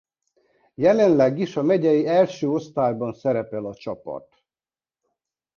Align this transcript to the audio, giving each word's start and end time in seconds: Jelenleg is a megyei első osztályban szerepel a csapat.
Jelenleg 0.73 1.39
is 1.39 1.55
a 1.57 1.61
megyei 1.61 2.07
első 2.07 2.49
osztályban 2.49 3.13
szerepel 3.13 3.65
a 3.65 3.75
csapat. 3.75 4.43